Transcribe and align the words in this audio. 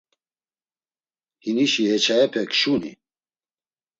Hinişi 1.43 1.83
heçayepe 1.91 2.41
kşuni? 2.51 2.91